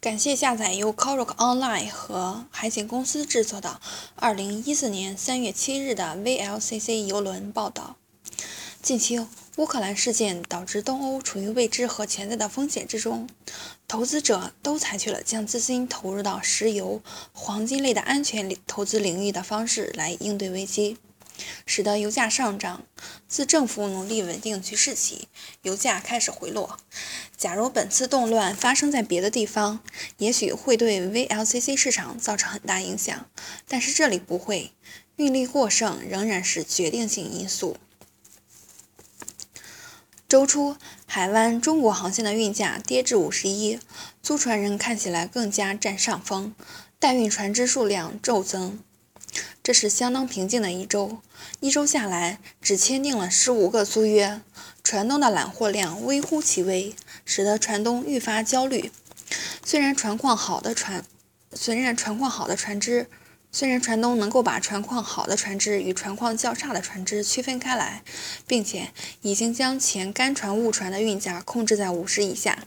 [0.00, 3.80] 感谢下载由 Coroc Online 和海景公司制作的
[4.20, 7.96] 2014年3月7日的 VLCC 邮轮报道。
[8.80, 9.18] 近期，
[9.56, 13.28] 乌克兰事件导致东欧处于未知和潜在的风险之中，
[13.88, 17.02] 投资者都采取了将资金投入到石油、
[17.32, 20.96] 黄金类的安全投资领域的方式来应对危机。
[21.66, 22.82] 使得油价上涨。
[23.28, 25.28] 自政府努力稳定局势起，
[25.62, 26.80] 油价开始回落。
[27.38, 29.78] 假如本次动乱发生在别的地方，
[30.16, 33.26] 也许会对 VLCC 市场造成很大影响，
[33.68, 34.72] 但是这里不会。
[35.14, 37.76] 运力过剩仍然是决定性因素。
[40.28, 43.78] 周初，海湾中国航线的运价跌至五十一，
[44.20, 46.54] 租船人看起来更加占上风，
[46.98, 48.80] 代运船只数量骤增。
[49.68, 51.18] 这是相当平静的一周，
[51.60, 54.40] 一周下来只签订了十五个租约，
[54.82, 56.96] 船东的揽货量微乎其微，
[57.26, 58.90] 使得船东愈发焦虑。
[59.62, 61.04] 虽然船况好的船，
[61.52, 63.10] 虽然船况好的船只，
[63.52, 68.02] 虽然船东能够把船况好的船只与船况较差的船只区分开来，
[68.46, 72.60] 并且已经将前干船误船的运价控制在五十以下，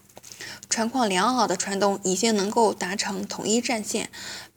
[0.70, 4.08] 船况良好的船东已经能够达成统一战线，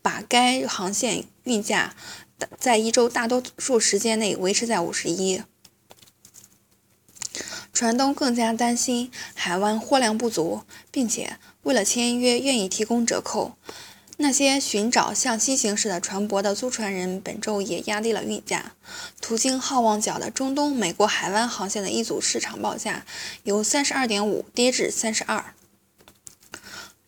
[0.04, 1.96] 把该航线运价。
[2.59, 5.44] 在一周大多数时间内维持在五十一，
[7.72, 13.56] 船东更加担心海湾货量不足，并且为了签约愿意提供折扣。
[14.17, 18.72] 那些寻找向西行驶的船舶的租船人本周也压低了运价。
[19.19, 23.06] 途经好望角的中东美国海湾航线的一组市场报价
[23.44, 25.53] 由三十二点五跌至三十二。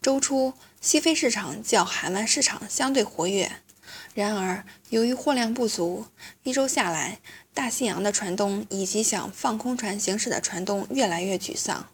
[0.02, 3.54] 周初西非市场较海湾市场相对活跃。
[4.18, 6.08] 然而，由于货量不足，
[6.42, 7.20] 一周下来，
[7.54, 11.88] 大西洋的船东以及想放空船行驶的船东越来越沮丧。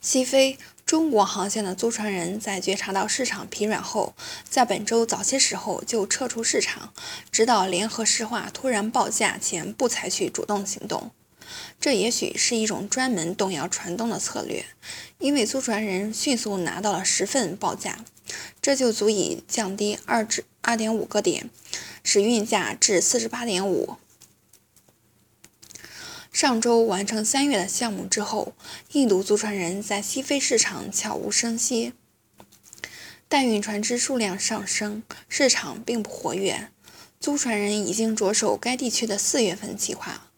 [0.00, 0.56] 西非
[0.86, 4.14] 中国航线的租船人在觉察到市场疲软后，
[4.48, 6.94] 在本周早些时候就撤出市场，
[7.30, 11.10] 直到联合石化突然报价前不采取主动行动。
[11.78, 14.64] 这也许是一种专门动摇船东的策略，
[15.18, 17.98] 因为租船人迅速拿到了十份报价。
[18.64, 21.50] 这就足以降低二至二点五个点，
[22.02, 23.98] 使运价至四十八点五。
[26.32, 28.54] 上周完成三月的项目之后，
[28.92, 31.92] 印度租船人在西非市场悄无声息，
[33.28, 36.70] 代运船只数量上升，市场并不活跃。
[37.20, 40.30] 租船人已经着手该地区的四月份计划。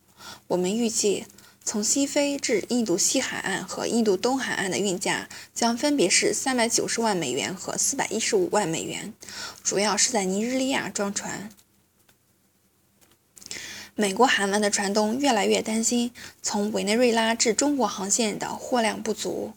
[0.49, 1.27] 我们预计。
[1.69, 9.13] 从西非至印度西海岸和印度东海岸的运价将分别是三百九十万美元和四百一十五万美元，
[9.65, 11.51] 主要是在尼日利亚装船。
[13.97, 19.53] 美国海湾的船东越来越担心从委内瑞拉至中国航线的货量不足，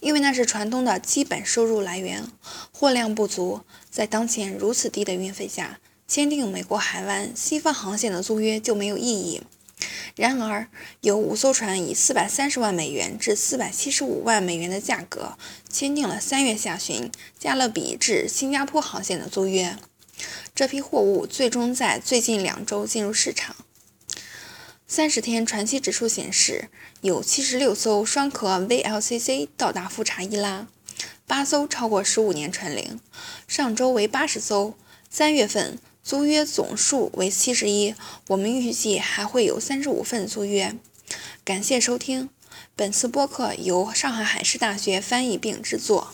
[0.00, 2.26] 因为那是船东的基本收入来源。
[2.72, 5.78] 货量不足，在当前如此低的运费下，
[6.08, 9.42] 签订美国海湾西方航线的租约就没有意义。
[10.16, 10.68] 然而，
[11.00, 15.36] 有五艘船以四百三十万美元至四百七十五万美元的价格
[15.68, 19.76] 签订了三月下旬加勒比至新加坡航线的租约。
[20.54, 23.56] 这批货物最终在最近两周进入市场。
[24.86, 26.68] 三十天船期指数显示，
[27.00, 30.68] 有七十六艘双壳 VLCC 到达富查伊拉，
[31.26, 33.00] 八艘超过十五年船龄，
[33.48, 34.74] 上周为八十艘。
[35.10, 35.78] 三月份。
[36.04, 37.94] 租约总数为七十一，
[38.28, 40.76] 我们预计还会有三十五份租约。
[41.42, 42.28] 感谢收听，
[42.76, 46.12] 本次播客由上海海事大学翻译并制作。